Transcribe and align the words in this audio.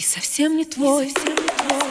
И 0.00 0.02
совсем 0.02 0.56
не 0.56 0.64
твой, 0.64 1.08
и 1.08 1.10
совсем 1.10 1.34
не 1.34 1.50
твой. 1.58 1.90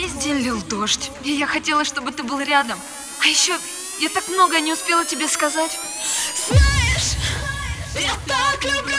Весь 0.00 0.12
день 0.14 0.38
лил 0.38 0.62
дождь, 0.62 1.10
и 1.24 1.32
я 1.32 1.46
хотела, 1.46 1.84
чтобы 1.84 2.10
ты 2.10 2.22
был 2.22 2.40
рядом. 2.40 2.78
А 3.22 3.26
еще 3.26 3.54
я 4.00 4.08
так 4.08 4.26
много 4.28 4.58
не 4.60 4.72
успела 4.72 5.04
тебе 5.04 5.28
сказать. 5.28 5.78
Знаешь, 6.48 7.16
я 7.94 8.12
так 8.26 8.64
люблю 8.64 8.89